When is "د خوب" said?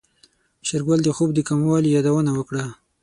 1.03-1.29